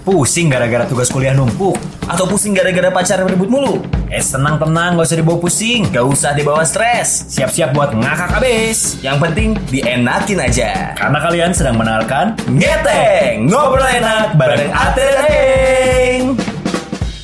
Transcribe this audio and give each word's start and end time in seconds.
Pusing 0.00 0.48
gara-gara 0.48 0.88
tugas 0.88 1.12
kuliah 1.12 1.36
numpuk? 1.36 1.76
Atau 2.08 2.24
pusing 2.24 2.56
gara-gara 2.56 2.88
pacar 2.88 3.20
ribut 3.20 3.52
mulu? 3.52 3.84
Eh 4.08 4.18
tenang-tenang 4.18 4.96
gak 4.96 5.04
usah 5.04 5.18
dibawa 5.20 5.36
pusing, 5.36 5.92
gak 5.92 6.08
usah 6.08 6.32
dibawa 6.32 6.64
stres. 6.64 7.28
Siap-siap 7.28 7.76
buat 7.76 7.92
ngakak 7.92 8.40
abis 8.40 8.96
Yang 9.04 9.16
penting 9.28 9.48
dienakin 9.68 10.38
aja. 10.40 10.96
Karena 10.96 11.18
kalian 11.20 11.52
sedang 11.52 11.76
mendengarkan 11.76 12.32
Ngeteng. 12.48 13.44
Ngobrol 13.44 13.84
enak 13.84 14.40
bareng 14.40 14.72
Ate 14.72 15.04
dan 15.04 15.26
Eng. 15.28 16.22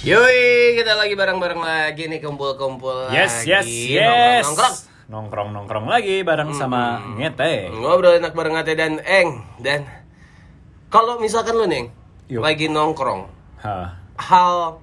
Yoi, 0.05 0.77
kita 0.77 0.95
lagi 0.95 1.17
bareng-bareng 1.17 1.61
lagi 1.65 2.07
nih 2.07 2.21
kumpul-kumpul 2.21 3.09
Yes, 3.09 3.43
lagi. 3.49 3.97
yes, 3.97 4.05
yes. 4.05 4.45
Nongkrong-nongkrong. 4.45 4.75
Nongkrong-nongkrong 5.07 5.87
lagi 5.89 6.17
bareng 6.21 6.53
sama 6.53 7.01
Ngeteng. 7.17 7.73
Ngobrol 7.73 8.21
enak 8.21 8.37
bareng 8.37 8.55
Ate 8.55 8.77
dan 8.77 9.01
Eng. 9.01 9.41
Dan 9.57 9.89
kalau 10.93 11.17
misalkan 11.19 11.57
lu 11.57 11.65
nih 11.65 11.89
Yuk. 12.29 12.41
lagi 12.41 12.67
nongkrong, 12.67 13.27
Hah. 13.59 13.95
hal 14.17 14.83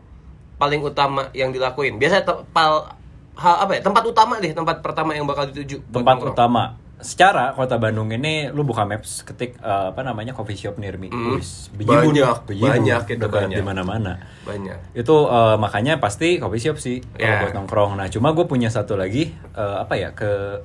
paling 0.55 0.79
utama 0.79 1.27
yang 1.31 1.49
dilakuin. 1.49 1.95
Biasa 1.95 2.23
pal 2.47 2.87
hal 3.33 3.55
apa 3.59 3.71
ya? 3.73 3.81
Tempat 3.81 4.03
utama 4.05 4.37
deh, 4.37 4.49
tempat 4.49 4.79
pertama 4.79 5.11
yang 5.11 5.23
bakal 5.23 5.45
dituju. 5.45 5.83
tempat 5.85 6.15
nongkrong. 6.17 6.31
utama 6.31 6.63
secara 6.97 7.51
kota 7.51 7.75
Bandung 7.75 8.07
ini 8.09 8.47
lu 8.47 8.63
buka 8.63 8.87
maps 8.87 9.21
ketik 9.21 9.59
eh, 9.59 9.85
apa 9.91 9.99
namanya 10.01 10.31
coffee 10.31 10.55
shop 10.55 10.79
near 10.79 10.95
me 10.95 11.11
Wis, 11.11 11.67
bejibun, 11.69 12.15
Banyak, 12.15 12.47
bejibun. 12.47 12.69
banyak 12.71 13.01
itu, 13.09 13.25
banyak 13.27 13.49
di 13.51 13.61
mana-mana 13.61 14.23
Banyak. 14.41 14.95
itu 14.95 15.15
eh, 15.27 15.55
makanya 15.57 15.99
pasti 15.99 16.39
coffee 16.39 16.63
shop 16.63 16.79
sih 16.79 17.03
kalau 17.11 17.27
Ya. 17.27 17.43
buat 17.43 17.53
nongkrong 17.53 17.99
nah 17.99 18.07
cuma 18.07 18.31
gue 18.31 18.45
punya 18.45 18.71
satu 18.71 18.95
lagi 18.95 19.35
eh, 19.35 19.75
apa 19.77 19.93
ya 19.93 20.15
ke 20.15 20.63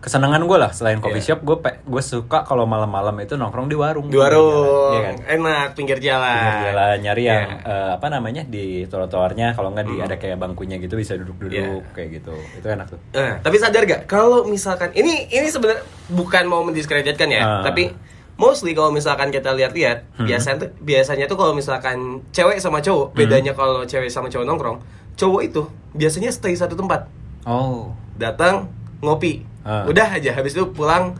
kesenangan 0.00 0.40
gue 0.42 0.56
lah 0.56 0.70
selain 0.70 0.96
coffee 0.96 1.20
Ya. 1.20 1.32
shop 1.32 1.40
gue 1.42 1.56
gue 1.60 2.02
suka 2.02 2.40
kalau 2.42 2.64
malam-malam 2.64 3.12
itu 3.18 3.36
nongkrong 3.36 3.68
di 3.68 3.74
warung 3.74 4.08
Di 4.08 4.16
warung, 4.16 4.96
Iya 4.96 5.00
kan? 5.04 5.14
enak 5.36 5.66
pinggir 5.72 5.98
jalan. 5.98 6.40
Pinggir 6.40 6.64
jalan 6.68 6.96
nyari 6.98 7.22
yang 7.22 7.44
Iya. 7.54 7.68
eh, 7.68 7.90
apa 7.94 8.06
namanya 8.08 8.42
di 8.42 8.64
trotoarnya 8.84 9.52
kalau 9.52 9.70
nggak 9.70 9.84
di 9.84 9.94
ada 9.98 10.16
kayak 10.16 10.36
bangkunya 10.36 10.76
gitu 10.76 10.94
bisa 10.94 11.14
duduk-duduk. 11.14 11.52
Iya. 11.52 11.92
kayak 11.92 12.08
gitu 12.16 12.32
itu 12.54 12.66
enak 12.66 12.86
tuh 12.88 13.00
Nah, 13.12 13.38
tapi 13.38 13.56
sadar 13.56 13.84
gak 13.84 14.02
kalau 14.06 14.44
misalkan 14.44 14.88
ini 14.92 15.28
ini 15.28 15.46
sebenarnya 15.46 15.84
bukan 16.08 16.44
mau 16.44 16.62
mendiskreditkan 16.62 17.28
ya, 17.28 17.42
Ah. 17.42 17.62
tapi 17.62 17.92
mostly 18.34 18.72
kalau 18.72 18.88
misalkan 18.88 19.28
kita 19.28 19.52
lihat-lihat 19.52 20.16
Hmm. 20.16 20.24
biasanya 20.24 20.56
tuh 20.58 20.68
biasanya 20.80 21.24
tuh 21.26 21.36
kalau 21.36 21.52
misalkan 21.52 22.24
cewek 22.30 22.56
sama 22.56 22.80
cowok 22.80 23.12
Hmm. 23.12 23.18
bedanya 23.18 23.52
kalau 23.52 23.84
cewek 23.84 24.08
sama 24.08 24.26
cowok 24.26 24.48
nongkrong, 24.48 24.78
cowok 25.14 25.40
itu 25.44 25.62
biasanya 25.92 26.30
stay 26.30 26.54
satu 26.54 26.72
tempat, 26.72 27.04
oh 27.42 27.92
datang 28.16 28.72
ngopi, 29.00 29.44
Ah. 29.60 29.84
udah 29.84 30.08
aja 30.12 30.30
habis 30.32 30.52
itu 30.52 30.64
pulang 30.68 31.12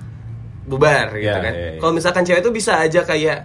bubar 0.62 1.12
gitu 1.12 1.24
Iya, 1.24 1.34
kan. 1.36 1.52
iya, 1.52 1.68
iya. 1.70 1.78
Kalau 1.78 1.92
misalkan 1.92 2.22
cewek 2.22 2.40
itu 2.40 2.50
bisa 2.50 2.78
aja 2.78 3.00
kayak 3.02 3.38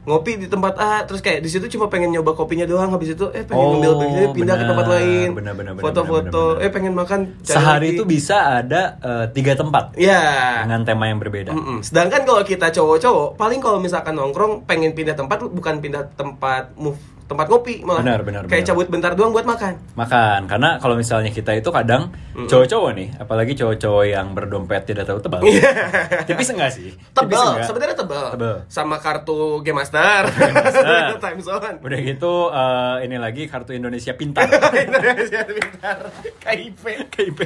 ngopi 0.00 0.32
di 0.34 0.48
tempat 0.48 0.74
A 0.74 1.04
terus 1.04 1.20
kayak 1.20 1.38
di 1.38 1.46
situ 1.46 1.68
cuma 1.68 1.86
pengen 1.86 2.08
nyoba 2.08 2.32
kopinya 2.32 2.64
doang 2.64 2.88
habis 2.88 3.12
itu 3.12 3.28
eh 3.30 3.44
pengen 3.44 3.60
Oh, 3.60 3.70
ngambil 3.74 3.92
begini 4.00 4.24
pindah 4.32 4.56
ke 4.56 4.64
tempat 4.64 4.86
lain 4.88 5.28
foto-foto 5.76 6.44
eh 6.56 6.66
pengen 6.68 6.94
makan 6.94 7.20
Sehari 7.42 7.60
lagi. 7.86 7.94
itu 7.94 8.02
bisa 8.04 8.36
ada 8.58 8.96
eh, 8.98 9.26
tiga 9.30 9.52
tempat 9.52 9.92
ya 9.94 10.64
dengan 10.64 10.82
tema 10.82 11.04
yang 11.04 11.18
berbeda. 11.18 11.52
Mm-mm. 11.52 11.78
Sedangkan 11.80 12.24
kalau 12.24 12.42
kita 12.42 12.68
cowok-cowok, 12.70 13.36
paling 13.36 13.60
kalau 13.60 13.76
misalkan 13.78 14.14
nongkrong 14.14 14.64
pengen 14.64 14.92
pindah 14.92 15.14
tempat, 15.14 15.44
bukan 15.44 15.78
pindah 15.78 16.08
tempat 16.10 16.72
move 16.74 16.96
tempat 17.30 17.46
ngopi 17.46 17.86
malah. 17.86 18.02
Benar, 18.02 18.20
benar, 18.26 18.42
Kayak 18.50 18.66
benar. 18.66 18.68
cabut 18.74 18.86
bentar 18.90 19.12
doang 19.14 19.30
buat 19.30 19.46
makan. 19.46 19.78
Makan, 19.94 20.50
karena 20.50 20.82
kalau 20.82 20.98
misalnya 20.98 21.30
kita 21.30 21.54
itu 21.54 21.70
kadang 21.70 22.10
cowok-cowok 22.34 22.90
nih, 22.98 23.08
apalagi 23.22 23.54
cowok-cowok 23.54 24.04
yang 24.10 24.34
berdompet 24.34 24.82
tidak 24.90 25.06
terlalu 25.06 25.22
tebal. 25.22 25.40
Tipis 26.26 26.50
enggak 26.50 26.74
sih? 26.74 26.90
Enggak? 27.14 27.62
sebenarnya 27.70 27.94
tebel. 27.94 28.26
Tebel. 28.34 28.56
Sama 28.66 28.98
kartu 28.98 29.62
Game 29.62 29.78
Master. 29.78 30.26
Master. 30.26 31.14
Time 31.22 31.38
zone. 31.38 31.78
Udah 31.78 31.98
gitu 32.02 32.50
eh, 32.50 32.96
ini 33.06 33.16
lagi 33.22 33.46
kartu 33.46 33.78
Indonesia 33.78 34.10
Pintar. 34.18 34.50
Indonesia 34.90 35.46
Pintar. 35.46 35.98
KIP. 36.42 36.84
KIP. 37.14 37.40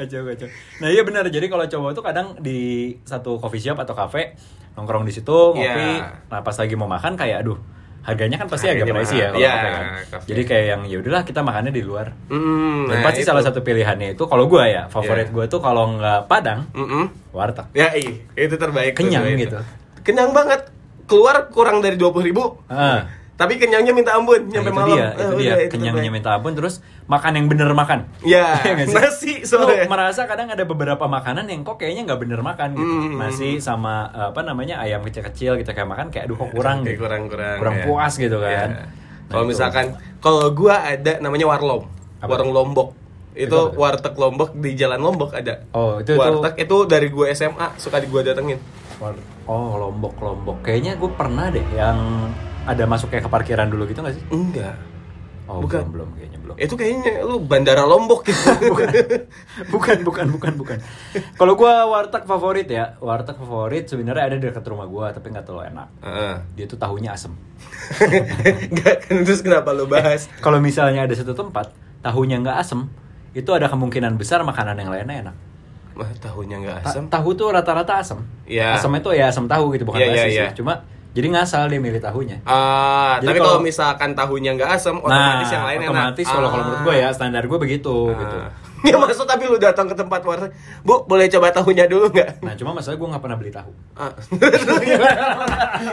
kacau 0.00 0.20
kacau. 0.32 0.48
Nah 0.80 0.88
iya 0.88 1.04
benar. 1.04 1.28
Jadi 1.28 1.46
kalau 1.52 1.68
cowok 1.68 1.90
itu 1.92 2.00
kadang 2.00 2.26
di 2.40 2.60
satu 3.04 3.36
coffee 3.36 3.60
shop 3.60 3.84
atau 3.84 3.92
cafe 3.92 4.32
nongkrong 4.80 5.04
di 5.04 5.12
situ 5.12 5.52
ngopi. 5.52 5.60
Iya. 6.00 6.24
Nah 6.32 6.40
pas 6.40 6.56
lagi 6.56 6.72
mau 6.72 6.88
makan 6.88 7.20
kayak 7.20 7.44
aduh 7.44 7.58
harganya 8.04 8.36
kan 8.36 8.46
pasti 8.46 8.68
agak 8.68 8.84
Harganya 8.84 9.00
pricey 9.00 9.16
ya 9.16 9.28
Iya, 9.32 9.52
kan. 9.56 9.84
Jadi 10.22 10.42
kayak 10.44 10.64
yang 10.66 10.82
ya 10.84 10.96
udahlah 11.00 11.22
kita 11.22 11.40
makannya 11.40 11.72
di 11.72 11.80
luar. 11.80 12.12
Mm, 12.28 12.86
Dan 12.86 12.94
nah, 12.94 13.02
pasti 13.02 13.20
itu. 13.20 13.28
salah 13.28 13.40
satu 13.40 13.60
pilihannya 13.60 14.12
itu 14.12 14.24
kalau 14.24 14.44
gue 14.44 14.60
ya 14.62 14.86
favorit 14.86 15.28
Iya. 15.28 15.34
gue 15.34 15.44
tuh 15.48 15.60
kalau 15.60 15.96
nggak 15.96 16.28
Padang 16.28 16.68
Mm-mm. 16.70 17.32
warteg. 17.32 17.64
Ya 17.72 17.90
iya, 17.92 18.12
itu 18.38 18.54
terbaik. 18.54 18.92
Kenyang 18.92 19.24
dua 19.24 19.32
itu. 19.32 19.42
gitu. 19.48 19.58
Kenyang 20.02 20.30
banget. 20.30 20.68
Keluar 21.04 21.48
kurang 21.48 21.80
dari 21.80 21.96
20.000 21.96 22.20
ribu. 22.22 22.44
Ah. 22.64 23.04
Tapi 23.34 23.58
kenyangnya 23.58 23.90
minta 23.90 24.14
ampun 24.14 24.38
Nah, 24.40 24.50
nyampe 24.52 24.70
itu 24.70 24.76
malam. 24.76 24.88
dia, 24.88 25.06
itu 25.10 25.22
udah, 25.24 25.34
dia 25.36 25.54
itu 25.58 25.72
kenyangnya 25.74 26.06
minta 26.08 26.30
ampun 26.32 26.54
terus 26.54 26.78
makan 27.04 27.34
yang 27.34 27.46
bener 27.46 27.66
makan. 27.68 28.06
Ya, 28.22 28.62
Iya 28.62 28.86
sih? 28.86 28.94
nasi 28.94 29.32
Lu 29.42 29.66
soalnya. 29.66 29.90
merasa 29.90 30.22
kadang 30.24 30.46
ada 30.48 30.62
beberapa 30.62 31.02
makanan 31.04 31.44
yang 31.44 31.60
kok 31.60 31.76
kayaknya 31.76 32.06
nggak 32.06 32.20
bener 32.20 32.40
makan 32.40 32.68
gitu. 32.72 32.94
Hmm. 33.04 33.18
Nasi 33.18 33.58
sama 33.58 34.06
eh, 34.08 34.30
apa 34.30 34.40
namanya 34.40 34.78
ayam 34.78 35.02
kecil-kecil 35.02 35.56
gitu 35.56 35.66
kayak 35.68 35.84
makan 35.84 36.06
kayak 36.08 36.24
aduh 36.24 36.38
kok 36.38 36.50
kurang 36.50 36.80
Kayak 36.80 36.94
gitu. 36.94 37.02
kurang-kurang. 37.02 37.56
Kurang 37.58 37.76
ya. 37.76 37.84
puas 37.84 38.12
gitu 38.14 38.38
kan. 38.38 38.68
Iya. 38.70 38.82
Nah, 39.24 39.32
Kalau 39.32 39.44
misalkan 39.44 39.86
kalau 40.18 40.46
gua 40.50 40.74
ada 40.84 41.12
namanya 41.18 41.46
warlom. 41.48 41.90
Apa? 42.18 42.30
Warung 42.30 42.54
Lombok. 42.54 42.88
Itu 43.34 43.74
warteg 43.74 44.14
Lombok 44.14 44.54
di 44.54 44.78
Jalan 44.78 45.02
Lombok 45.02 45.34
ada. 45.34 45.66
Oh, 45.70 45.98
itu- 45.98 46.14
warteg 46.14 46.54
itu 46.60 46.76
dari 46.86 47.10
gua 47.10 47.26
SMA 47.28 47.74
suka 47.76 47.98
di 47.98 48.06
gua 48.06 48.22
datengin. 48.22 48.62
Oh, 49.44 49.74
Lombok, 49.76 50.14
Lombok. 50.16 50.62
Kayaknya 50.62 50.94
gue 50.94 51.10
pernah 51.10 51.50
deh 51.50 51.66
yang 51.68 52.30
ada 52.64 52.84
masuk 52.84 53.08
kayak 53.08 53.24
ke 53.24 53.30
parkiran 53.30 53.66
dulu 53.66 53.84
gitu 53.84 54.00
gak 54.00 54.12
sih? 54.12 54.24
Enggak. 54.28 54.76
Oh, 55.44 55.60
Bukan. 55.60 55.84
belum, 55.84 55.92
belum 55.92 56.08
kayaknya 56.16 56.38
belum. 56.40 56.54
Itu 56.56 56.72
kayaknya 56.72 57.20
lu 57.20 57.36
bandara 57.38 57.84
Lombok 57.84 58.24
gitu. 58.24 58.40
bukan 59.74 60.00
bukan 60.00 60.26
bukan 60.30 60.52
bukan 60.56 60.78
kalau 61.36 61.52
gua 61.52 61.84
warteg 61.84 62.24
favorit 62.24 62.64
ya 62.64 62.96
warteg 62.98 63.36
favorit 63.36 63.84
sebenarnya 63.84 64.24
ada 64.24 64.36
di 64.36 64.44
dekat 64.44 64.64
rumah 64.64 64.84
gua 64.84 65.12
tapi 65.12 65.28
nggak 65.28 65.44
terlalu 65.44 65.68
enak 65.68 65.88
Heeh. 66.00 66.34
dia 66.54 66.64
tuh 66.64 66.80
tahunya 66.80 67.12
asem 67.12 67.36
Enggak, 68.72 68.96
terus 69.06 69.40
kenapa 69.40 69.70
lu 69.70 69.84
bahas? 69.84 70.26
kalau 70.40 70.58
misalnya 70.58 71.04
ada 71.04 71.12
satu 71.12 71.32
tempat 71.32 71.70
tahunya 72.00 72.40
nggak 72.40 72.56
asem 72.58 72.88
itu 73.30 73.50
ada 73.50 73.66
kemungkinan 73.66 74.14
besar 74.14 74.40
makanan 74.42 74.76
yang 74.76 74.88
lainnya 74.88 75.16
enak 75.28 75.36
Mah 75.94 76.10
tahunya 76.18 76.56
enggak 76.58 76.76
Ta- 76.82 76.90
asam. 76.90 77.04
tahu 77.06 77.28
tuh 77.34 77.48
rata-rata 77.50 78.00
asem 78.00 78.18
Iya. 78.44 78.74
asem 78.74 78.90
itu 78.90 79.12
ya 79.12 79.28
asem 79.28 79.44
tahu 79.44 79.70
gitu 79.72 79.84
bukan 79.84 80.00
Iya, 80.00 80.06
iya, 80.06 80.14
basi 80.16 80.32
iya. 80.32 80.44
sih 80.48 80.56
cuma 80.58 80.74
jadi 81.14 81.26
ngasal 81.30 81.66
dia 81.66 81.78
milih 81.78 81.98
tahunya 81.98 82.42
Ah, 82.42 83.16
Jadi 83.16 83.26
tapi 83.28 83.38
kalau- 83.38 83.62
misalkan 83.62 84.10
tahunya 84.12 84.50
enggak 84.52 84.74
asam, 84.74 84.98
otomatis 84.98 85.46
yang 85.48 85.62
lain 85.64 85.78
enak. 85.78 85.86
Nah, 85.86 85.94
otomatis 86.10 86.26
kalau 86.26 86.48
kalau 86.48 86.62
menurut 86.64 86.80
gua 86.82 86.94
ya 86.96 87.08
standar 87.08 87.42
gua 87.44 87.56
begitu 87.56 87.94
Ah. 88.08 88.18
gitu 88.18 88.36
Ya 88.84 89.00
maksud 89.00 89.24
tapi 89.24 89.48
lu 89.48 89.56
datang 89.56 89.88
ke 89.88 89.96
tempat 89.96 90.20
warteg, 90.20 90.52
Bu, 90.84 91.08
boleh 91.08 91.24
coba 91.26 91.48
tahunya 91.50 91.88
dulu 91.88 92.10
nggak? 92.10 92.44
nah 92.44 92.52
cuma 92.52 92.74
masalah 92.74 92.94
gua 92.94 93.08
nggak 93.10 93.22
pernah 93.22 93.38
beli 93.38 93.48
tahu 93.50 93.70
Ah. 93.94 94.12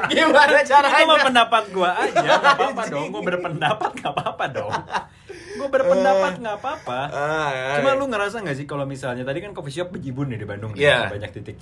Gimana 0.10 0.52
itu 0.52 0.60
mah 0.60 0.66
caranya? 0.66 1.24
pendapat 1.24 1.64
gua 1.72 1.90
aja 1.96 2.18
nggak 2.20 2.42
apa-apa 2.52 2.82
dong 2.90 3.06
gua 3.10 3.22
berpendapat 3.24 3.90
nggak 3.96 4.12
apa-apa 4.12 4.46
dong 4.50 4.72
gua 5.54 5.68
berpendapat 5.70 6.32
nggak 6.38 6.58
apa-apa 6.58 7.00
Ah, 7.08 7.50
cuma 7.76 7.94
lu 7.94 8.06
ngerasa 8.06 8.40
nggak 8.40 8.56
sih 8.56 8.66
kalau 8.66 8.84
misalnya 8.84 9.22
tadi 9.22 9.40
kan 9.40 9.52
coffee 9.52 9.74
shop 9.74 9.92
bejibun 9.92 10.28
nih 10.28 10.38
di 10.38 10.46
Bandung 10.46 10.72
nih, 10.72 10.84
Iya. 10.84 11.10
banyak 11.10 11.32
titik 11.34 11.58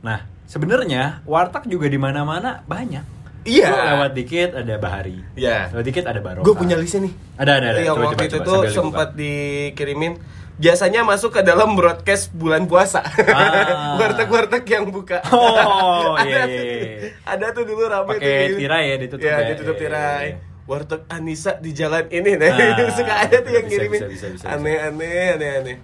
nah 0.00 0.18
sebenarnya 0.44 1.22
warteg 1.24 1.66
juga 1.66 1.86
di 1.86 1.96
mana-mana 1.96 2.62
banyak 2.62 3.02
Iya. 3.42 3.68
Lu 3.68 3.78
lewat 3.96 4.12
dikit 4.14 4.50
ada 4.54 4.74
bahari 4.76 5.18
Iya. 5.34 5.66
lewat 5.70 5.82
dikit 5.84 6.04
ada 6.06 6.22
barokah 6.22 6.46
Gue 6.46 6.54
punya 6.54 6.78
listnya 6.78 7.10
nih. 7.10 7.14
ada 7.34 7.52
ada 7.52 7.66
ada 7.68 7.78
Yang 7.80 7.90
Coba, 7.90 8.02
waktu 8.04 8.14
coba, 8.14 8.22
itu 8.22 8.36
coba, 8.36 8.46
tuh 8.46 8.60
sempat 8.70 9.08
dikirimin. 9.18 10.12
Biasanya 10.52 11.00
masuk 11.02 11.30
ke 11.32 11.42
dalam 11.42 11.74
broadcast 11.74 12.30
bulan 12.30 12.70
puasa. 12.70 13.02
Ah. 13.02 13.96
Warteg-warteg 13.98 14.62
yang 14.64 14.86
buka. 14.86 15.18
Oh, 15.26 16.14
ada, 16.22 16.22
iya, 16.22 16.42
tuh, 16.44 16.54
iya, 16.54 16.74
iya. 16.78 17.10
ada 17.24 17.46
tuh 17.50 17.64
dulu 17.66 17.82
rame 17.82 18.14
Pakai 18.14 18.54
tirai 18.54 18.84
ya, 18.84 18.96
ditutup 19.00 19.26
Iya, 19.26 19.34
ya. 19.34 19.48
ditutup 19.50 19.74
Iya, 19.74 19.80
tirai. 19.80 19.98
iya, 19.98 20.38
iya. 20.38 20.51
Warteg 20.62 21.10
Anissa 21.10 21.58
di 21.58 21.74
jalan 21.74 22.06
ini 22.06 22.38
nah. 22.38 22.54
Ah, 22.54 22.86
Suka 22.96 23.14
ada 23.18 23.42
tuh 23.42 23.50
yang 23.50 23.66
bisa, 23.66 23.82
ngirimin. 23.82 24.00
Aneh-aneh, 24.46 25.34
aneh-aneh. 25.34 25.76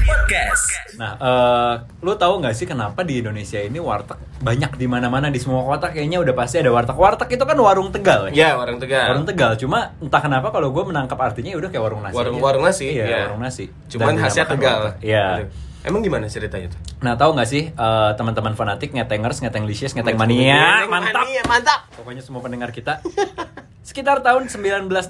Podcast. 0.00 0.94
Nah, 0.94 1.18
eh, 1.18 1.72
lu 1.98 2.14
tahu 2.14 2.38
nggak 2.38 2.54
sih 2.54 2.64
kenapa 2.64 3.02
di 3.02 3.18
Indonesia 3.18 3.58
ini 3.58 3.82
warteg 3.82 4.14
banyak 4.38 4.78
di 4.78 4.86
mana-mana 4.86 5.26
di 5.26 5.42
semua 5.42 5.66
kota 5.66 5.90
kayaknya 5.90 6.22
udah 6.22 6.34
pasti 6.38 6.62
ada 6.62 6.70
warteg. 6.70 6.94
Warteg 6.94 7.34
itu 7.34 7.42
kan 7.42 7.58
warung 7.58 7.90
Tegal. 7.90 8.30
Ya, 8.30 8.54
orang 8.54 8.78
Tegal. 8.78 9.10
Warung 9.10 9.26
Tegal. 9.26 9.58
Cuma 9.58 9.90
entah 9.98 10.22
kenapa 10.22 10.54
kalau 10.54 10.70
gue 10.70 10.84
menangkap 10.86 11.18
artinya 11.18 11.50
ya 11.50 11.58
udah 11.58 11.68
kayak 11.68 11.82
warung 11.82 12.02
nasi. 12.06 12.14
Warung- 12.14 12.38
aja. 12.38 12.44
warung 12.46 12.62
nasi, 12.62 12.86
Iya, 12.94 13.04
iya. 13.04 13.20
warung 13.26 13.42
nasi. 13.42 13.64
Cuman 13.90 14.06
Dan 14.06 14.22
khasnya 14.22 14.44
Tegal. 14.46 14.80
Iya. 15.02 15.50
Emang 15.80 16.04
gimana 16.04 16.28
ceritanya 16.28 16.70
tuh? 16.70 16.80
Nah, 17.00 17.16
tahu 17.16 17.34
nggak 17.34 17.48
sih 17.48 17.74
eh, 17.74 18.10
teman-teman 18.14 18.54
fanatik, 18.54 18.94
ngetengers, 18.94 19.42
ngeteng 19.42 19.66
licious, 19.66 19.96
ngeteng 19.96 20.14
mania, 20.14 20.86
mantap. 20.86 21.26
Mania, 21.26 21.42
mantap. 21.42 21.80
Pokoknya 21.98 22.22
semua 22.22 22.38
pendengar 22.38 22.70
kita. 22.70 23.02
Sekitar 23.80 24.20
tahun 24.20 24.44
1960, 24.46 25.08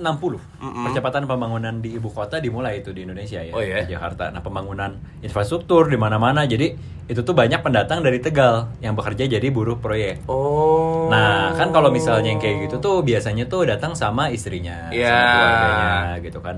percepatan 0.86 1.26
pembangunan 1.26 1.82
di 1.82 1.90
ibu 1.90 2.06
kota 2.06 2.38
dimulai 2.38 2.78
itu 2.78 2.94
di 2.94 3.02
Indonesia 3.02 3.42
ya, 3.42 3.50
Oh, 3.50 3.58
iya? 3.58 3.82
di 3.82 3.90
Jakarta. 3.90 4.30
Nah, 4.30 4.40
pembangunan 4.40 4.94
infrastruktur 5.20 5.90
di 5.90 5.98
mana-mana. 5.98 6.46
Jadi 6.46 6.78
itu 7.04 7.20
tuh 7.20 7.34
banyak 7.34 7.60
pendatang 7.60 7.98
dari 7.98 8.22
Tegal 8.22 8.70
yang 8.78 8.94
bekerja 8.94 9.26
jadi 9.26 9.42
buruh 9.50 9.74
proyek. 9.76 10.22
Oh. 10.30 11.10
Nah, 11.10 11.50
kan 11.52 11.74
kalau 11.74 11.90
misalnya 11.90 12.30
yang 12.30 12.38
kayak 12.38 12.70
gitu 12.70 12.78
tuh 12.78 13.02
biasanya 13.02 13.50
tuh 13.50 13.66
datang 13.66 13.98
sama 13.98 14.30
istrinya, 14.30 14.86
Ya. 14.94 15.18
sama 15.18 15.34
keluarganya 15.34 15.90
gitu 16.22 16.38
kan. 16.38 16.56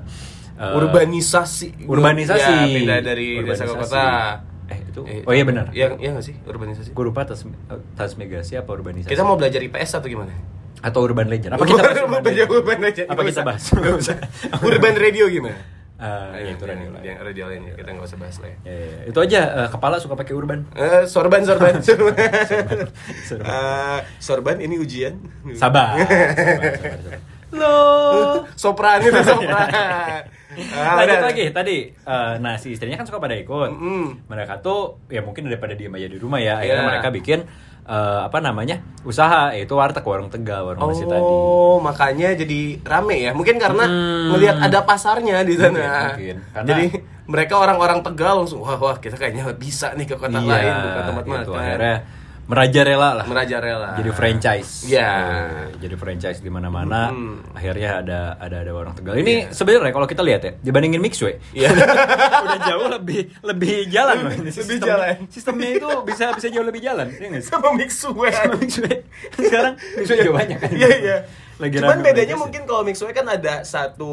Eh, 0.52 0.76
urbanisasi. 0.76 1.88
urbanisasi. 1.88 2.44
Ya, 2.44 2.68
pindah 2.68 2.98
dari 3.00 3.40
desa 3.40 3.64
ke 3.64 3.72
Urbanisasi. 3.72 3.88
kota. 3.88 4.04
Eh, 4.68 4.78
itu. 4.84 5.00
Eh, 5.08 5.20
oh 5.24 5.32
iya 5.32 5.44
benar. 5.48 5.66
Iya, 5.72 5.96
iya 5.96 6.12
nggak 6.12 6.26
sih 6.28 6.36
urbanisasi? 6.44 6.92
Gue 6.92 7.04
lupa 7.08 7.24
tas, 7.24 7.40
transmigrasi 7.96 8.60
apa 8.60 8.68
urbanisasi. 8.68 9.08
Kita 9.08 9.24
mau 9.24 9.34
belajar 9.34 9.58
IPS 9.58 9.96
atau 9.96 10.06
gimana? 10.06 10.36
Atau 10.82 11.00
urban 11.06 11.30
legend. 11.30 11.54
Apa 11.54 11.64
kita 11.64 11.82
bahas 11.82 11.98
urban 12.02 12.22
legend? 12.26 12.48
urban 12.50 12.78
legend? 12.82 13.06
Apa 13.08 13.22
kita 13.22 13.40
bahas? 13.46 13.64
Urban 14.68 14.94
radio 14.98 15.24
gimana? 15.30 15.56
Eh, 16.02 16.34
Ayo, 16.34 16.58
itu 16.58 16.64
radio 16.66 16.90
lah. 16.90 16.98
yang 17.06 17.18
radio 17.22 17.44
lain 17.46 17.62
ya, 17.62 17.74
kita 17.78 17.94
nggak 17.94 18.06
usah 18.10 18.18
bahas 18.18 18.36
lah 18.42 18.50
ya. 18.50 18.56
Ya, 18.66 18.74
ya, 18.74 18.86
ya. 18.90 19.00
Itu 19.06 19.18
aja 19.22 19.40
eh, 19.54 19.68
kepala 19.70 20.02
suka 20.02 20.18
pakai 20.18 20.34
urban. 20.34 20.66
Eh, 20.74 21.06
sorban, 21.06 21.46
sorban, 21.46 21.78
sorban. 21.86 22.14
Sorban. 23.22 23.46
Eh, 23.46 23.98
sorban 24.18 24.56
ini 24.58 24.82
ujian. 24.82 25.14
Sabar. 25.54 25.94
sabar, 26.02 26.74
sabar, 26.74 26.98
sabar. 27.06 27.20
Lo. 27.54 27.76
Sopran 28.58 28.98
itu 28.98 29.20
sopran. 29.22 29.68
Ah, 30.52 30.98
Lanjut 30.98 31.16
udah. 31.16 31.28
lagi 31.28 31.44
tadi, 31.48 31.76
eh, 31.88 32.32
nah 32.36 32.54
si 32.54 32.70
istrinya 32.70 32.94
kan 32.94 33.04
suka 33.04 33.16
pada 33.18 33.32
ikut. 33.32 33.70
Mm-mm. 33.70 34.26
Mereka 34.26 34.60
tuh 34.60 35.00
ya 35.06 35.20
mungkin 35.20 35.46
daripada 35.46 35.72
diem 35.72 35.90
aja 35.90 36.06
di 36.06 36.16
rumah 36.16 36.36
ya, 36.38 36.58
akhirnya 36.58 36.76
Iya. 36.78 36.88
mereka 36.88 37.08
bikin 37.10 37.40
eh, 37.82 38.20
apa 38.22 38.38
namanya 38.38 38.78
usaha 39.02 39.50
yaitu 39.50 39.74
warteg 39.74 40.02
warung 40.02 40.28
tegal 40.28 40.62
warung 40.64 40.86
nasi 40.86 41.02
tadi. 41.02 41.18
Oh, 41.18 41.76
makanya 41.78 42.30
jadi 42.32 42.78
rame 42.80 43.16
ya. 43.18 43.30
Mungkin 43.32 43.58
karena 43.58 43.82
Hmm. 43.82 44.30
melihat 44.30 44.54
ada 44.60 44.78
pasarnya 44.82 45.42
di 45.42 45.56
sana. 45.56 45.74
Mungkin, 45.74 46.06
mungkin. 46.06 46.36
Karena- 46.48 46.68
Jadi 46.68 46.84
mereka 47.24 47.54
orang-orang 47.56 47.98
Tegal 48.02 48.34
langsung 48.36 48.60
wah 48.60 48.76
wah 48.76 48.94
kita 48.96 49.16
kayaknya 49.16 49.50
bisa 49.52 49.94
nih 49.94 50.04
ke 50.04 50.14
kota 50.14 50.36
Iya, 50.36 50.46
lain 50.48 50.72
buka 50.80 51.00
tempat 51.02 51.24
gitu. 51.24 51.50
makan. 51.50 51.58
Akhirnya 51.58 51.96
merajalela 52.42 53.22
lah. 53.22 53.26
Merajalela. 53.26 53.94
Jadi 53.96 54.10
franchise. 54.10 54.84
Iya. 54.84 55.08
Eh, 55.08 55.66
Jadi 55.78 55.94
franchise 55.94 56.38
di 56.38 56.50
mana-mana. 56.50 57.10
Hmm. 57.10 57.42
Akhirnya 57.54 58.02
ada 58.02 58.20
ada 58.36 58.56
ada 58.60 58.70
warung 58.70 58.94
tegal. 58.94 59.14
Ini 59.14 59.50
sebenarnya 59.50 59.90
kalau 59.90 60.06
kita 60.06 60.20
lihat 60.20 60.40
ya, 60.42 60.52
dibandingin 60.58 60.98
Mixway. 60.98 61.38
Iya. 61.54 61.70
udah 62.44 62.58
jauh 62.66 62.88
lebih 62.90 63.30
lebih 63.40 63.76
jalan 63.88 64.16
loh 64.26 64.32
ini 64.34 64.50
Lebih 64.50 64.78
jalan. 64.82 65.14
Sistemnya 65.30 65.68
itu 65.78 65.88
bisa 66.02 66.34
bisa 66.34 66.48
jauh 66.50 66.66
lebih 66.66 66.82
jalan, 66.82 67.06
ya 67.14 67.38
sih? 67.38 67.48
Sama 67.48 67.70
Mixue. 67.72 68.12
Sama 68.12 68.54
Mixway. 68.58 68.96
Sekarang 69.38 69.74
Mixway 69.96 70.16
juga 70.20 70.32
banyak 70.42 70.58
kan. 70.58 70.70
Iya 70.74 70.88
iya. 70.98 71.18
Lagi 71.60 71.78
Cuman 71.78 72.02
bedanya 72.02 72.34
mungkin 72.34 72.66
kalau 72.66 72.82
Mixue 72.82 73.12
kan 73.14 73.26
ada 73.28 73.62
satu 73.62 74.12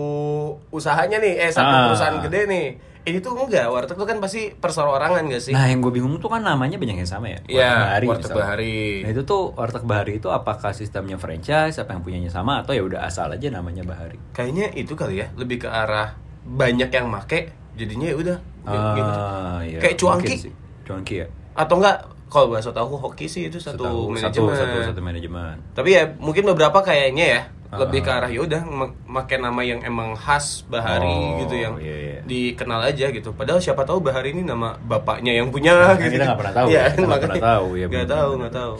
usahanya 0.69 1.17
nih, 1.17 1.33
eh 1.43 1.49
satu 1.49 1.65
Ah. 1.67 1.81
perusahaan 1.89 2.17
gede 2.21 2.41
nih. 2.45 2.67
Ini 3.07 3.23
tuh 3.23 3.31
enggak, 3.33 3.71
warteg 3.71 3.95
tuh 3.95 4.03
kan 4.03 4.19
pasti 4.19 4.51
perseorangan 4.51 5.23
gak 5.31 5.41
sih? 5.41 5.53
Nah, 5.55 5.71
yang 5.71 5.79
gue 5.79 5.89
bingung 5.89 6.19
tuh 6.19 6.27
kan 6.27 6.43
namanya 6.43 6.75
banyak 6.75 6.99
yang 6.99 7.09
sama 7.09 7.31
ya. 7.31 7.39
Iya, 7.47 7.71
Bahari 7.71 8.05
Warteg 8.05 8.21
misalnya. 8.27 8.37
Bahari. 8.43 8.79
Nah, 9.01 9.09
itu 9.15 9.21
tuh 9.23 9.41
Warteg 9.55 9.83
Bahari 9.87 10.13
itu 10.19 10.27
apakah 10.29 10.71
sistemnya 10.75 11.15
franchise, 11.15 11.79
apa 11.79 11.95
yang 11.95 12.03
punyanya 12.03 12.29
sama 12.29 12.61
atau 12.61 12.75
ya 12.75 12.83
udah 12.83 13.07
asal 13.07 13.31
aja 13.31 13.47
namanya 13.49 13.87
Bahari. 13.87 14.19
Kayaknya 14.35 14.75
itu 14.75 14.93
kali 14.99 15.23
ya, 15.23 15.31
lebih 15.39 15.63
ke 15.63 15.69
arah 15.71 16.19
banyak 16.43 16.91
yang 16.91 17.07
make, 17.07 17.55
jadinya 17.79 18.07
ya 18.11 18.15
udah 18.19 18.37
gitu. 18.69 19.19
Ah, 19.19 19.59
iya. 19.65 19.79
Kayak 19.81 19.95
sih. 20.37 20.53
Cuanki 20.85 21.15
ya. 21.23 21.27
Atau 21.57 21.81
enggak 21.81 22.05
kalau 22.29 22.53
bahasa 22.53 22.69
tahu 22.69 22.93
hoki 22.93 23.25
sih 23.25 23.49
itu 23.49 23.57
satu 23.57 23.81
Setahu- 23.81 24.09
manajemen. 24.13 24.53
Satu, 24.53 24.53
satu, 24.53 24.77
satu 24.93 25.01
manajemen. 25.01 25.55
Tapi 25.73 25.89
ya 25.97 26.03
mungkin 26.21 26.45
beberapa 26.45 26.77
kayaknya 26.85 27.25
ya 27.25 27.41
Ah. 27.69 27.77
lebih 27.79 28.01
ke 28.01 28.09
arah 28.09 28.25
ya 28.25 28.41
udah 28.41 28.65
ma- 28.65 28.89
make 29.05 29.37
nama 29.37 29.61
yang 29.61 29.77
emang 29.81 30.17
khas 30.17 30.65
Bahari 30.65 31.05
Oh, 31.05 31.37
gitu 31.39 31.53
yang 31.53 31.77
iya, 31.77 31.95
iya. 31.95 32.19
dikenal 32.21 32.81
aja 32.81 33.07
gitu. 33.07 33.29
Padahal 33.29 33.61
siapa 33.61 33.85
tahu 33.85 34.01
Bahari 34.01 34.33
ini 34.33 34.41
nama 34.41 34.73
bapaknya 34.75 35.33
yang 35.33 35.47
punya 35.47 35.77
Nah, 35.77 35.93
gitu. 35.95 36.17
kita 36.17 36.25
nggak 36.25 36.39
pernah 36.39 36.55
tahu. 36.55 36.67
Iya, 36.67 36.83
Kita 36.89 37.05
nggak 37.05 37.21
pernah 37.21 37.37
tahu, 37.39 37.67
ya, 37.71 37.85
Nggak 37.85 37.93
benar, 38.01 38.15
tahu, 38.17 38.29
nggak 38.35 38.53
tahu. 38.55 38.73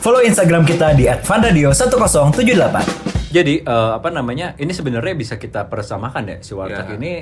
Follow 0.00 0.22
Instagram 0.22 0.62
kita 0.64 0.86
di 0.94 1.04
@fanradio1078. 1.06 2.76
Jadi 3.30 3.54
eh, 3.60 3.90
apa 3.92 4.08
namanya? 4.08 4.56
Ini 4.56 4.72
sebenarnya 4.72 5.14
bisa 5.14 5.36
kita 5.36 5.68
persamakan 5.68 6.24
ya 6.26 6.36
si 6.40 6.52
warteg 6.52 6.82
Ya. 6.82 6.96
ini 6.96 7.12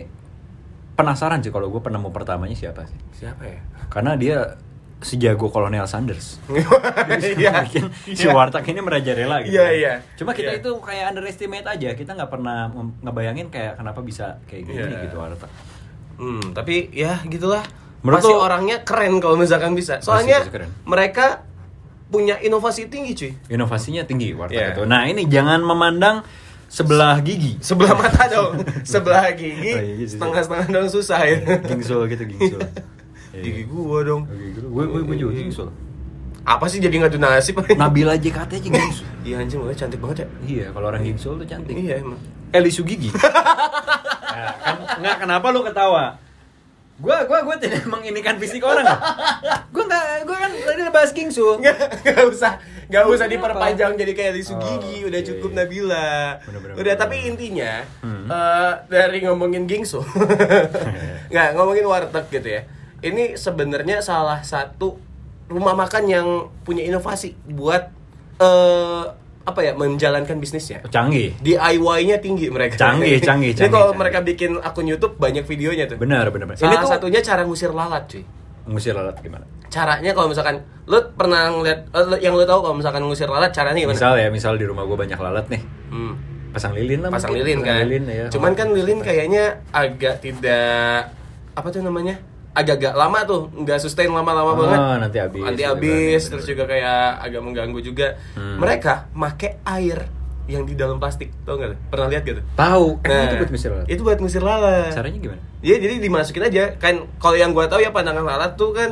penasaran 0.94 1.38
sih 1.38 1.50
kalau 1.50 1.66
gue 1.66 1.78
penemu 1.78 2.08
pertamanya 2.08 2.54
siapa 2.54 2.82
sih? 2.84 2.98
Siapa 3.16 3.42
ya? 3.42 3.58
Karena 3.88 4.14
dia 4.14 4.54
sejago 4.98 5.46
Kolonel 5.48 5.86
Sanders. 5.86 6.42
Iya. 7.38 7.62
bikin 7.64 7.86
si 8.08 8.24
Iya. 8.24 8.34
warteg 8.34 8.66
ini 8.66 8.80
merajalela 8.80 9.42
gitu. 9.42 9.54
Iya, 9.54 9.64
kan. 9.64 9.74
iya. 9.74 9.92
Cuma 10.14 10.30
kita 10.32 10.52
Iya. 10.52 10.60
itu 10.60 10.70
kayak 10.76 11.04
underestimate 11.10 11.66
aja. 11.66 11.88
Kita 11.92 12.10
nggak 12.12 12.28
pernah 12.28 12.66
ngebayangin 13.00 13.46
kayak 13.48 13.76
kenapa 13.76 14.00
bisa 14.00 14.42
kayak 14.44 14.62
gini 14.64 14.82
Iya. 14.84 15.02
gitu 15.04 15.16
warteg. 15.16 15.50
Hmm, 16.18 16.50
tapi 16.50 16.90
ya 16.90 17.22
gitulah. 17.24 17.62
Menurut 17.98 18.22
Masih 18.22 18.34
lo- 18.34 18.42
orangnya 18.42 18.76
keren 18.82 19.18
kalau 19.18 19.34
misalkan 19.34 19.74
bisa. 19.74 19.98
Soalnya 19.98 20.42
masih 20.42 20.66
mereka 20.84 21.46
punya 22.08 22.38
inovasi 22.38 22.86
tinggi 22.86 23.12
cuy. 23.12 23.32
Inovasinya 23.48 24.02
tinggi 24.02 24.32
warteg 24.32 24.56
Iya. 24.56 24.68
itu. 24.72 24.82
Nah 24.84 25.02
ini 25.04 25.26
jangan 25.26 25.60
memandang 25.60 26.22
sebelah 26.66 27.18
gigi. 27.20 27.54
Sebelah 27.60 27.94
mata 27.94 28.26
dong, 28.34 28.60
sebelah 28.82 29.30
gigi, 29.32 29.72
Oh, 29.72 29.80
iya, 29.80 29.94
sih. 30.00 30.14
setengah-setengah 30.14 30.66
dong 30.68 30.86
susah 30.86 31.20
ya. 31.22 31.38
Gingsul 31.64 32.04
gitu 32.06 32.22
gingsul. 32.26 32.60
Gigi 33.40 33.62
gua 33.64 33.98
dong. 34.02 34.22
Gue 34.64 34.84
gue 34.84 35.00
gue 35.02 35.16
juga 35.16 35.32
gingsul. 35.34 35.68
Apa 36.42 36.64
sih 36.64 36.78
jadi 36.78 36.96
ngadu 36.98 37.16
nasib? 37.16 37.60
Nabila 37.72 38.14
JKT 38.14 38.52
aja 38.54 38.68
gingsul. 38.68 39.06
Iya 39.20 39.44
anjing, 39.44 39.60
makanya 39.60 39.78
cantik 39.78 40.00
banget 40.00 40.16
ya. 40.18 40.26
iya 40.42 40.66
kalau 40.70 40.88
orang 40.88 41.02
gingsul 41.02 41.36
tuh 41.36 41.44
cantik. 41.44 41.74
Iya 41.74 42.00
emang. 42.00 42.16
Eli 42.48 42.70
Sugigi. 42.70 43.12
nah, 43.12 44.52
kan 44.56 44.76
nggak 44.96 45.16
kenapa 45.20 45.46
lu 45.48 45.60
ketawa? 45.60 46.16
Gua 46.96 47.22
gua 47.24 47.44
gua 47.44 47.54
tidak 47.54 47.84
menginikan 47.84 48.34
fisik 48.36 48.58
orang. 48.58 48.88
Gua 49.68 49.84
nggak 49.84 50.04
gua 50.24 50.36
kan 50.38 50.50
tadi 50.50 50.80
bahas 50.88 51.12
Kingsu. 51.12 51.44
Nggak, 51.60 51.76
nggak 52.02 52.24
usah, 52.26 52.52
nggak 52.88 53.04
usah 53.06 53.26
Kenapa? 53.26 53.34
diperpanjang 53.52 53.92
jadi 53.94 54.12
kayak 54.14 54.32
Lisu 54.34 54.54
Gigi, 54.56 54.96
Oh, 54.98 55.08
udah 55.12 55.20
iya, 55.20 55.28
cukup 55.28 55.50
iya. 55.52 55.58
Nabila. 55.60 56.08
Bener-bener, 56.40 56.48
udah, 56.48 56.60
bener-bener. 56.74 56.96
tapi 56.96 57.16
intinya 57.22 57.72
Hmm. 58.00 58.24
eh, 58.26 58.72
dari 58.88 59.18
ngomongin 59.22 59.62
gingsu, 59.64 60.00
nggak 61.28 61.48
ngomongin 61.52 61.84
warteg 61.84 62.26
gitu 62.32 62.48
ya. 62.50 62.62
Ini 63.00 63.34
sebenarnya 63.34 64.00
salah 64.00 64.42
satu 64.42 64.98
rumah 65.46 65.72
makan 65.72 66.04
yang 66.04 66.26
punya 66.60 66.82
inovasi 66.82 67.32
buat 67.46 67.88
eh 68.36 69.04
apa 69.42 69.60
ya 69.62 69.72
menjalankan 69.72 70.36
bisnisnya. 70.36 70.84
Canggih. 70.84 71.32
DIY-nya 71.40 72.20
tinggi 72.20 72.52
mereka. 72.52 72.76
Canggih, 72.76 73.16
canggih, 73.24 73.50
Jadi 73.50 73.64
canggih, 73.64 73.72
kalau 73.72 73.86
canggih. 73.86 73.98
mereka 73.98 74.18
bikin 74.20 74.50
akun 74.58 74.84
YouTube 74.84 75.16
banyak 75.16 75.42
videonya 75.42 75.88
tuh. 75.88 75.96
Benar 75.96 76.28
benar. 76.28 76.44
benar. 76.46 76.58
Salah 76.58 76.68
Ini 76.68 76.76
tuh 76.78 76.90
satunya 76.90 77.20
cara 77.22 77.42
ngusir 77.42 77.72
lalat, 77.72 78.04
cuy. 78.06 78.24
ngusir 78.68 78.92
lalat 78.92 79.16
gimana? 79.18 79.48
Caranya 79.68 80.12
kalau 80.12 80.28
misalkan 80.28 80.60
lu 80.84 81.00
pernah 81.16 81.48
ngeliat 81.48 81.88
lu- 81.88 82.20
yang 82.20 82.36
lu 82.36 82.44
tahu 82.44 82.60
kalau 82.60 82.76
misalkan 82.76 83.00
ngusir 83.00 83.24
lalat 83.24 83.48
caranya 83.48 83.80
gimana? 83.80 83.96
Misal 83.96 84.12
ya, 84.14 84.28
misal 84.28 84.52
di 84.54 84.64
rumah 84.64 84.84
gua 84.84 85.00
banyak 85.00 85.16
lalat 85.16 85.48
nih. 85.48 85.62
Hmm, 85.88 86.12
Pasang 86.50 86.76
lilin 86.76 87.00
lah. 87.00 87.08
pasang 87.08 87.32
mungkin. 87.32 87.44
lilin 87.46 87.58
kan. 87.64 87.80
lilin, 87.82 88.04
ya. 88.04 88.24
Cuman 88.28 88.52
kan 88.52 88.68
lilin 88.68 89.00
kayaknya 89.00 89.64
agak 89.70 90.20
tidak 90.20 91.08
apa 91.54 91.68
tuh 91.70 91.80
namanya? 91.80 92.20
Agak-agak 92.50 92.92
lama 92.92 93.18
tuh, 93.22 93.40
nggak 93.54 93.78
sustain 93.78 94.08
lama-lama 94.08 94.50
Ah, 94.50 94.56
banget. 94.56 94.78
nanti 95.00 95.18
habis, 95.18 95.42
Nanti 95.42 95.62
habis, 95.62 96.22
terus 96.26 96.44
juga 96.44 96.64
kayak 96.64 97.00
agak 97.20 97.40
mengganggu 97.40 97.78
juga. 97.78 98.18
Hmm. 98.32 98.58
Mereka 98.58 99.12
make 99.12 99.62
air 99.62 100.08
yang 100.44 100.64
di 100.64 100.72
dalam 100.72 100.96
plastik, 100.96 101.30
tau 101.42 101.54
nggak? 101.54 101.76
Pernah 101.86 102.08
lihat 102.08 102.22
gitu? 102.24 102.40
Tahu. 102.52 102.86
Eh, 103.00 103.08
Nah, 103.08 103.22
itu 103.22 103.34
buat 103.36 103.50
ngusir 103.50 103.70
lalat. 103.70 103.86
Itu 103.86 104.00
buat 104.02 104.18
ngusir 104.18 104.42
lalat. 104.42 104.90
Caranya 104.90 105.18
gimana? 105.18 105.40
Iya, 105.58 105.76
jadi 105.76 105.94
dimasukin 105.98 106.42
aja. 106.42 106.64
Kan 106.74 106.94
kalau 107.16 107.34
yang 107.34 107.52
gua 107.52 107.66
tahu 107.66 107.78
ya 107.78 107.90
pandangan 107.90 108.22
lalat 108.22 108.52
tuh 108.54 108.72
kan 108.72 108.90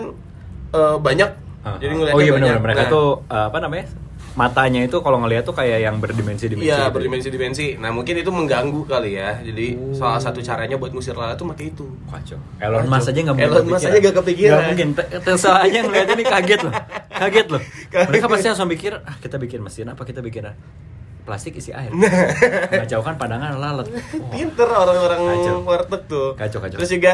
eh, 0.68 0.96
banyak. 0.98 1.30
Ah, 1.60 1.74
jadi 1.76 1.90
ah. 1.90 1.96
ngeliatnya 1.96 2.14
oh 2.14 2.20
iya 2.20 2.30
banyak. 2.30 2.46
benar 2.46 2.58
mereka 2.60 2.80
Nah, 2.80 2.90
tuh 2.92 3.06
uh, 3.26 3.44
apa 3.48 3.58
namanya 3.58 3.84
matanya 4.36 4.84
itu 4.84 5.00
kalau 5.00 5.16
ngeliat 5.18 5.42
tuh 5.42 5.50
kayak 5.50 5.80
yang 5.80 5.96
berdimensi-dimensi 5.96 6.68
Iya 6.68 6.86
gitu. 6.86 6.94
berdimensi-dimensi. 6.94 7.66
Nah 7.76 7.88
mungkin 7.88 8.14
itu 8.14 8.28
mengganggu 8.28 8.84
kali 8.84 9.16
ya. 9.16 9.40
Jadi 9.40 9.66
Oh. 9.74 9.96
salah 9.96 10.20
satu 10.20 10.38
caranya 10.38 10.76
buat 10.76 10.92
ngusir 10.92 11.12
lalat 11.12 11.34
tuh 11.34 11.48
pakai 11.48 11.66
itu. 11.68 11.88
Kacau. 12.04 12.36
Elon 12.58 12.78
Kacau. 12.78 12.92
Musk 12.92 13.08
aja 13.08 13.20
nggak 13.22 13.34
mungkin 13.34 13.48
Elon 13.48 13.64
Musk 13.64 13.72
kepikiran. 13.80 13.88
aja 13.88 13.98
nggak 13.98 14.14
kepikiran. 14.14 14.52
Nggak 14.52 14.68
mungkin. 14.68 14.88
Te- 14.92 15.10
Tesla 15.18 15.52
aja 15.58 15.78
ngeliat 15.82 16.08
ini 16.10 16.24
kaget 16.26 16.60
loh. 16.62 16.72
Kaget 17.10 17.46
loh. 17.48 17.62
Kaget. 17.94 18.08
Mereka 18.12 18.26
pasti 18.28 18.46
langsung 18.46 18.68
mikir, 18.68 18.92
ah 18.94 19.16
kita 19.16 19.36
bikin 19.36 19.60
mesin 19.60 19.88
apa 19.88 20.02
kita 20.02 20.20
bikin 20.20 20.42
ah, 20.44 20.54
plastik 21.24 21.56
isi 21.56 21.72
air. 21.72 21.88
Ngejauhkan 21.90 23.16
pandangan 23.16 23.56
lalat. 23.56 23.88
Oh, 23.88 24.28
Pinter 24.32 24.68
orang-orang 24.68 25.18
Kacau. 25.18 25.56
warteg 25.64 26.02
tuh. 26.06 26.28
Kacau, 26.34 26.60
kacau. 26.60 26.76
Terus 26.76 26.90
juga 26.92 27.12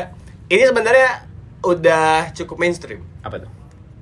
ini 0.49 0.63
sebenarnya 0.63 1.31
udah 1.63 2.35
cukup 2.35 2.59
mainstream. 2.59 3.07
apa 3.23 3.39
tuh? 3.39 3.51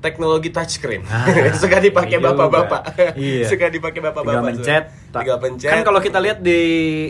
Teknologi 0.00 0.48
touchscreen. 0.48 1.04
Ah, 1.04 1.28
Suka 1.54 1.76
dipakai 1.76 2.16
iya 2.16 2.24
bapak-bapak. 2.24 2.80
Iya. 3.14 3.44
Suka 3.46 3.68
dipakai 3.68 4.00
bapak-bapak. 4.00 4.32
tinggal 4.32 4.44
mencet 4.46 4.84
Tinggal 5.10 5.38
pencet. 5.38 5.68
kan 5.68 5.80
kalau 5.82 5.98
kita 5.98 6.18
lihat 6.18 6.38
di 6.38 6.60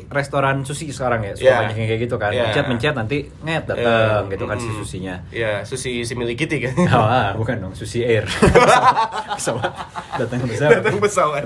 restoran 0.07 0.61
sushi 0.61 0.89
sekarang 0.89 1.23
ya 1.23 1.33
suka 1.33 1.45
Iya. 1.45 1.57
banyak 1.61 1.77
yang 1.77 1.89
kayak 1.89 2.01
gitu 2.03 2.17
kan 2.17 2.31
Iya. 2.31 2.43
mencet 2.45 2.65
mencet 2.67 2.95
nanti 2.95 3.17
nget 3.41 3.65
datang 3.65 3.87
Iya. 4.25 4.33
gitu 4.33 4.45
kan 4.45 4.57
si 4.57 4.67
Mm-mm. 4.67 4.79
susinya 4.81 5.15
Ya, 5.31 5.53
susi 5.63 6.03
si 6.03 6.13
milik 6.13 6.37
Kitty 6.37 6.59
kan. 6.61 6.75
Oh, 6.91 7.01
ah, 7.01 7.31
bukan 7.33 7.61
dong, 7.61 7.73
Susi 7.73 8.03
Air. 8.03 8.27
Pesawat 9.37 9.71
datang 10.17 10.43
pesawat. 10.43 10.73
Datang 10.77 10.99
pesawat. 10.99 11.43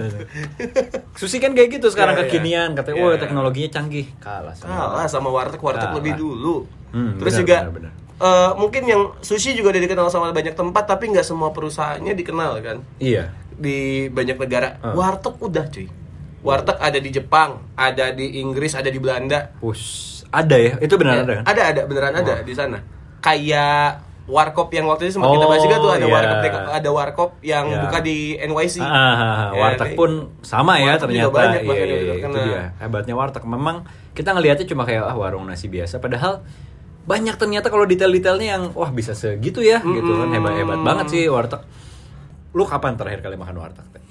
Susi 1.14 1.36
kan 1.38 1.52
kayak 1.52 1.68
gitu 1.72 1.86
sekarang 1.88 2.14
Iya, 2.14 2.22
iya. 2.22 2.30
kekinian, 2.30 2.68
katanya, 2.72 2.96
Iya. 2.96 3.06
"Wah, 3.06 3.18
teknologinya 3.18 3.70
canggih." 3.70 4.06
Kalah 4.18 4.54
sama. 4.54 4.72
Kalah 4.72 5.06
sama 5.06 5.28
warteg 5.28 5.58
warteg 5.58 5.84
Kalah. 5.84 5.96
lebih 5.96 6.12
dulu. 6.14 6.66
Hmm, 6.90 7.18
Terus 7.18 7.34
benar, 7.34 7.40
juga 7.40 7.56
benar, 7.60 7.72
benar. 7.74 7.92
Eh, 8.24 8.50
mungkin 8.56 8.82
yang 8.82 9.02
sushi 9.20 9.52
juga 9.52 9.68
udah 9.68 9.82
dikenal 9.82 10.08
sama 10.08 10.32
banyak 10.32 10.52
tempat 10.52 10.84
tapi 10.86 11.12
nggak 11.12 11.22
semua 11.22 11.50
perusahaannya 11.50 12.14
dikenal 12.14 12.56
kan 12.58 12.80
Iya. 12.96 13.28
di 13.50 14.08
banyak 14.08 14.34
negara. 14.34 14.80
Hmm. 14.80 14.96
Warteg 14.96 15.36
udah 15.36 15.64
cuy. 15.68 15.86
Warteg 16.40 16.76
ada 16.78 16.98
di 16.98 17.10
Jepang, 17.10 17.50
ada 17.74 18.10
di 18.10 18.36
Inggris, 18.38 18.72
ada 18.72 18.88
di 18.88 18.96
Belanda. 18.96 19.52
Us, 19.60 19.82
ada 20.28 20.56
ya? 20.56 20.76
Itu 20.78 20.96
benar 20.96 21.22
ada 21.22 21.40
kan? 21.40 21.44
Ada 21.46 21.62
ada 21.66 21.80
beneran 21.84 22.14
ada 22.14 22.40
di 22.40 22.52
sana. 22.52 22.80
Kayak 23.20 24.04
warkop 24.24 24.68
yang 24.70 24.84
waktu 24.84 25.06
itu 25.06 25.16
sempat 25.16 25.28
kita 25.30 25.36
Oh, 25.38 25.48
bahas 25.48 25.60
juga 25.62 25.76
tuh 25.78 25.90
ada 25.90 26.00
iya. 26.00 26.12
warkop 26.12 26.38
ada 26.72 26.90
warkop 26.90 27.30
yang 27.40 27.64
Iya. 27.66 27.80
buka 27.80 27.98
di 28.00 28.16
NYC. 28.38 28.76
Ah, 28.78 28.88
ah, 28.88 28.96
ah, 28.96 29.48
Ya, 29.52 29.60
warteg 29.60 29.88
nih. 29.88 29.96
pun 29.96 30.10
sama 30.40 30.72
ya 30.76 30.84
Warteg 30.90 31.08
juga 31.10 31.12
ternyata. 31.22 31.32
banyak 31.34 31.60
Iya, 31.60 31.68
yang 31.68 31.88
iya, 32.02 32.14
itu 32.18 32.38
dia. 32.42 32.62
Hebatnya 32.78 33.14
warteg. 33.14 33.44
Memang 33.44 33.76
kita 34.12 34.32
ngelihatnya 34.32 34.66
cuma 34.66 34.82
kayak 34.82 35.04
ah 35.04 35.14
warung 35.14 35.44
nasi 35.44 35.68
biasa 35.68 35.96
padahal 35.98 36.40
banyak 37.04 37.34
ternyata 37.34 37.68
kalau 37.68 37.84
detail-detailnya 37.84 38.48
yang 38.50 38.62
wah 38.70 38.88
bisa 38.88 39.12
segitu 39.12 39.60
ya 39.60 39.78
gitu 39.78 40.10
kan 40.10 40.24
Mm-mm. 40.24 40.34
hebat-hebat 40.34 40.80
banget 40.80 41.06
sih 41.08 41.22
warteg. 41.26 41.60
Lu 42.50 42.64
kapan 42.64 42.94
terakhir 42.94 43.20
kali 43.20 43.34
makan 43.34 43.56
warteg? 43.56 43.84
Teh? 43.90 44.02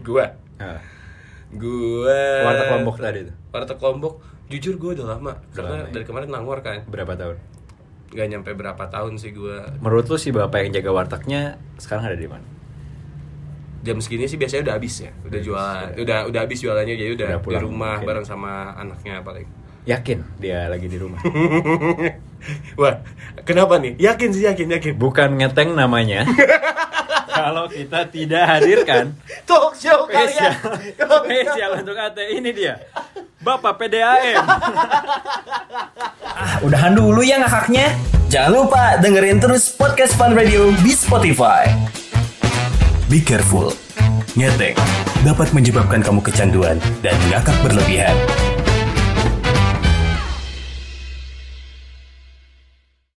Gua 0.00 0.26
Ah, 0.56 0.82
gua 1.48 2.20
warteg 2.44 2.66
Lombok 2.72 2.96
tadi 2.98 3.20
tuh. 3.24 3.36
Warteg 3.48 3.78
Lombok 3.78 4.14
jujur 4.48 4.74
gue 4.74 4.90
udah 4.94 5.06
lama 5.10 5.36
karena 5.50 5.84
ya? 5.84 5.92
dari 5.92 6.04
kemarin 6.04 6.28
nangwar 6.28 6.58
kan 6.60 6.80
Berapa 6.84 7.12
tahun? 7.14 7.36
nggak 8.08 8.26
nyampe 8.26 8.50
berapa 8.54 8.80
tahun 8.88 9.20
sih 9.20 9.30
gue 9.30 9.60
Menurut 9.78 10.08
lu 10.08 10.16
si 10.16 10.32
bapak 10.32 10.64
yang 10.64 10.72
jaga 10.72 10.90
wartegnya 10.90 11.40
sekarang 11.76 12.06
ada 12.06 12.16
di 12.16 12.24
mana? 12.24 12.48
jam 13.78 14.00
segini 14.00 14.24
sih 14.24 14.34
biasanya 14.34 14.64
udah 14.64 14.74
habis 14.74 14.94
ya 14.98 15.12
udah 15.22 15.38
jualan 15.38 15.88
udah 15.94 16.18
udah 16.26 16.40
habis 16.40 16.58
jualannya 16.58 16.94
jadi 16.94 17.12
udah, 17.14 17.28
Udah 17.28 17.38
di 17.38 17.44
pulang 17.44 17.62
rumah 17.62 17.92
mungkin. 17.94 18.08
bareng 18.08 18.26
sama 18.26 18.52
anaknya 18.74 19.22
paling 19.22 19.46
Yakin 19.88 20.36
dia 20.36 20.68
lagi 20.68 20.84
di 20.84 21.00
rumah. 21.00 21.16
wah 22.80 23.00
kenapa 23.48 23.80
nih 23.80 23.96
yakin 23.96 24.30
sih 24.36 24.44
yakin 24.44 24.68
yakin 24.76 24.94
Bukan 25.00 25.40
ngeteng 25.40 25.72
namanya. 25.72 26.28
Kalau 27.38 27.70
kita 27.70 28.04
tidak 28.12 28.44
hadirkan 28.50 29.14
talk 29.46 29.72
show 29.78 30.10
spesial, 30.10 30.58
kalian 30.98 31.22
spesial 31.22 31.70
untuk 31.80 31.94
AT 31.94 32.18
ini 32.18 32.50
dia. 32.50 32.82
Bapak 33.38 33.78
PDAM. 33.78 34.42
Ah, 36.26 36.58
udahan 36.66 36.98
dulu 36.98 37.22
ya 37.22 37.38
ngakaknya. 37.38 37.94
Jangan 38.26 38.50
lupa 38.52 38.98
dengerin 38.98 39.38
terus 39.38 39.70
podcast 39.70 40.18
Fun 40.18 40.34
Radio 40.34 40.74
di 40.82 40.90
Spotify. 40.90 41.70
Be 43.06 43.22
careful. 43.22 43.70
Ngetek 44.34 44.74
dapat 45.22 45.54
menyebabkan 45.54 46.02
kamu 46.02 46.20
kecanduan 46.26 46.82
dan 47.06 47.14
ngakak 47.30 47.54
berlebihan. 47.62 48.18